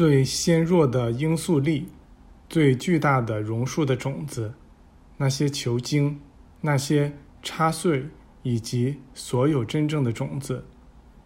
[0.00, 1.86] 最纤弱的罂粟粒，
[2.48, 4.54] 最巨大的榕树的种子，
[5.18, 6.18] 那些球茎，
[6.62, 8.08] 那些插穗，
[8.42, 10.64] 以及所有真正的种子，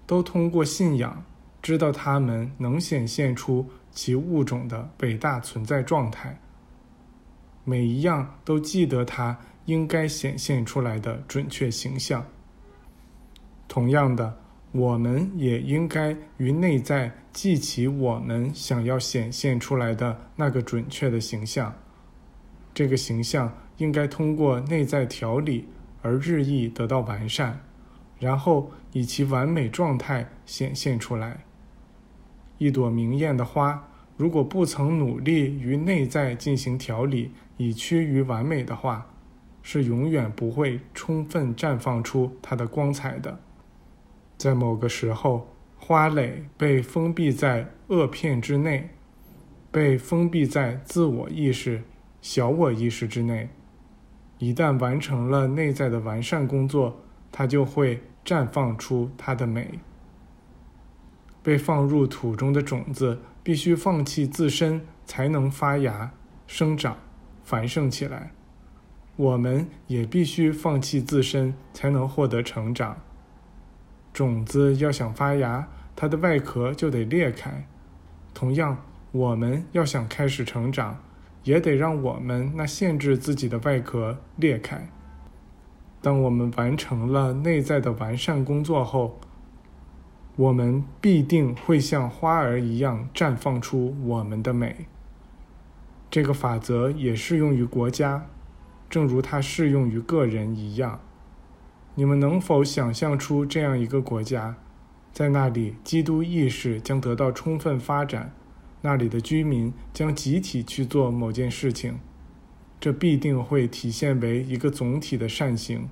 [0.08, 1.24] 都通过信仰
[1.62, 6.40] 知道它们能显现出其物种的伟大存在状态。
[7.62, 12.26] 每一样都记得它应该显现出来的准确形象。
[13.68, 14.43] 同样的。
[14.76, 21.72] 我们也应该于内在记起我们想要显现出来的那个准确的形象。
[22.74, 25.68] 这个形象应该通过内在调理
[26.02, 27.60] 而日益得到完善，
[28.18, 31.44] 然后以其完美状态显现出来。
[32.58, 39.06] 一朵明艳的花，如果不曾努力于内在进行调理以趋于完美的话，
[39.62, 43.38] 是永远不会充分绽放出它的光彩的。
[44.36, 48.90] 在某个时候，花蕾被封闭在萼片之内，
[49.70, 51.82] 被封闭在自我意识、
[52.20, 53.48] 小我意识之内。
[54.38, 59.78] 一旦完成了内在的完善工作，它就会绽放出它的美。
[61.42, 66.12] 被放入土中的种子必须放弃自身，才能发芽、
[66.46, 66.96] 生长、
[67.44, 68.32] 繁盛起来。
[69.16, 72.96] 我们也必须放弃自身，才能获得成长。
[74.14, 77.66] 种子要想发芽，它的外壳就得裂开。
[78.32, 78.78] 同样，
[79.10, 81.02] 我们要想开始成长，
[81.42, 84.88] 也得让我们那限制自己的外壳裂开。
[86.00, 89.18] 当我们完成了内在的完善工作后，
[90.36, 94.86] 我们必定会像花儿一样绽放出我们的美。
[96.08, 98.26] 这个法则也适用于国家，
[98.88, 101.00] 正如它适用于个人一样。
[101.96, 104.56] 你们能否想象出这样一个国家，
[105.12, 108.34] 在那里基督意识将得到充分发展，
[108.82, 112.00] 那里的居民将集体去做某件事情？
[112.80, 115.88] 这必定会体现为一个总体的善行，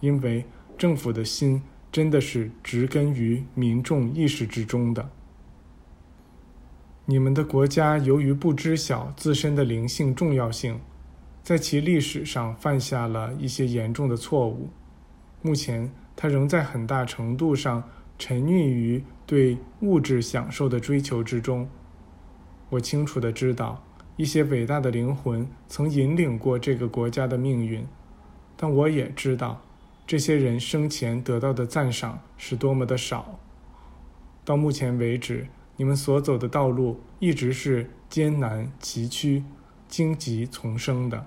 [0.00, 0.44] 因为
[0.76, 5.10] 政府的心真的是植根于民众意识之中的。
[7.06, 10.78] 你们的国家由于不知晓自身的灵性重要性，
[11.42, 14.68] 在其历史上犯下了一些严重的错误。
[15.46, 17.84] 目前，他仍在很大程度上
[18.18, 21.68] 沉溺于对物质享受的追求之中。
[22.70, 23.84] 我清楚的知道，
[24.16, 27.86] 一些伟大的灵魂曾引领过这个国家的命运，
[28.56, 29.62] 但我也知道，
[30.04, 33.38] 这些人生前得到的赞赏是多么的少。
[34.44, 35.46] 到目前为止，
[35.76, 39.44] 你们所走的道路一直是艰难崎岖、
[39.86, 41.24] 荆棘丛生的。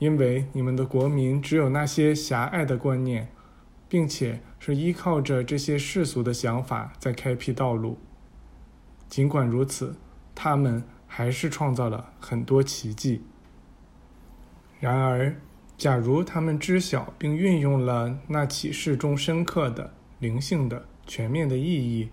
[0.00, 3.30] 因为你们的国民只有那些狭隘的观念，
[3.88, 7.98] 并且是依靠着这些世俗的想法在开辟道路。
[9.08, 9.94] 尽管如此，
[10.34, 13.22] 他们还是创造了很多奇迹。
[14.78, 15.36] 然而，
[15.76, 21.62] 假如他们知晓并运用了那启示中深刻的、灵性的、全面的意
[21.98, 22.08] 义，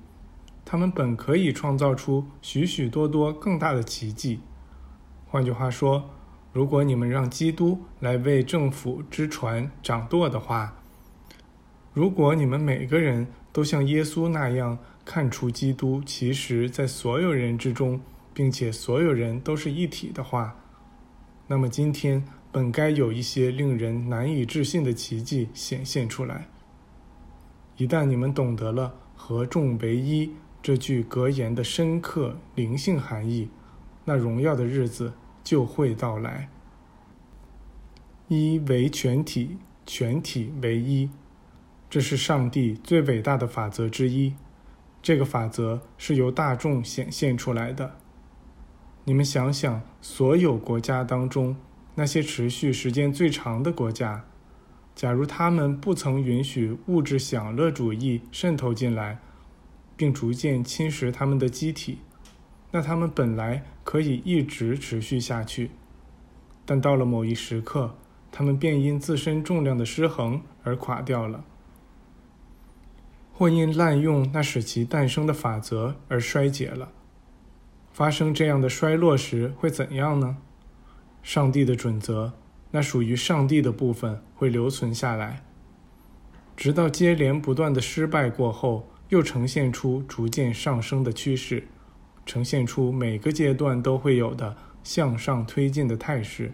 [0.65, 4.41] 他们本可以创造出许许多多更大的奇迹。
[5.25, 6.09] 换句话说，
[6.57, 10.75] 如果你们让基督来为政府之船掌舵的话，
[11.93, 18.01] 如果你们每个人都像耶稣那样看出基督其实在所有人之中，
[18.33, 20.55] 并且所有人都是一体的话，
[21.45, 26.47] 那么今天本该有一些令人难以置信的奇迹显现出来。
[27.75, 30.31] 一旦你们懂得了“合众为一”
[30.63, 33.47] 这句格言的深刻灵性含义，
[34.05, 35.13] 那荣耀的日子。
[35.47, 36.49] 就会到来。
[38.27, 41.09] 一为全体，全体为一，
[41.89, 44.33] 这是上帝最伟大的法则之一。
[45.01, 47.95] 这个法则是由大众显现出来的。
[49.05, 51.55] 你们想想，所有国家当中，
[51.95, 54.25] 那些持续时间最长的国家，
[54.95, 59.19] 假如他们不曾允许物质享乐主义渗透进来，
[59.95, 61.99] 并逐渐侵蚀他们的机体。
[62.71, 65.71] 那他们本来可以一直持续下去，
[66.65, 67.95] 但到了某一时刻，
[68.29, 71.45] 他们便因自身重量的失衡而垮掉了，
[73.31, 76.91] 或因滥用那使其诞生的法则而衰竭了。
[77.93, 80.35] 发生这样的衰落时会怎样呢？
[81.23, 82.33] 上帝的准则，
[82.71, 85.45] 那属于上帝的部分会留存下来，
[86.57, 91.69] 直到接连不断的失败过后，又呈现出逐渐上升的趋势。
[92.27, 96.51] 呈现出每个阶段都会有的向上推进的态势。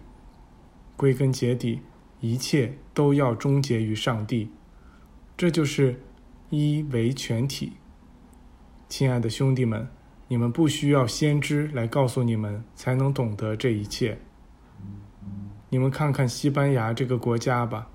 [0.96, 1.82] 归根结底，
[2.22, 4.50] 一切都要终结于上帝。
[5.36, 6.00] 这就是
[6.52, 7.74] 一为全体。
[8.88, 9.90] 亲爱的兄弟们，
[10.28, 14.20] 你们不需要先知来告诉你们，才能懂得这一切。
[15.70, 17.90] 你们看看西班牙这个国家吧，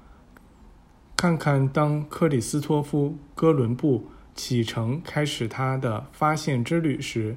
[1.16, 7.36] 看看当克里斯托夫·哥伦布启程开始他的发现之旅时，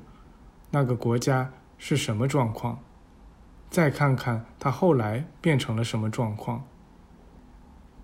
[0.71, 2.79] 那个国家是什么状况？
[3.69, 6.65] 再看看他后来变成了什么状况。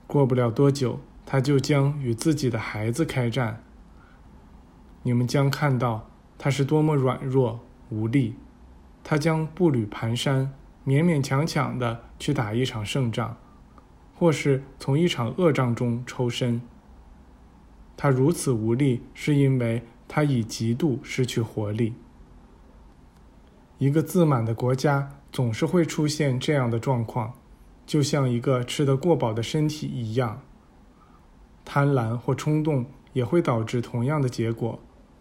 [0.06, 3.64] 过不了多久，他就将与自己的孩子开战。
[5.04, 7.60] 你们将看到他是多么软弱
[7.90, 8.36] 无力，
[9.04, 10.50] 他将步履蹒跚，
[10.86, 13.38] 勉勉强强的去打一场胜仗，
[14.16, 16.62] 或是从一场恶仗中抽身。
[17.96, 21.94] 他如此无力，是因为他已极度失去活力。
[23.77, 25.12] 一个自满的国家。
[25.29, 27.33] 总是会出现这样的状况，
[27.85, 30.41] 就像一个吃得过饱的身体一样。
[31.63, 34.79] 贪婪或冲动也会导致同样的结果，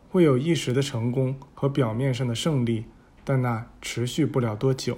[0.08, 2.86] 会有一时的成功和表面上的胜利，
[3.24, 4.96] 但那持续不了多久。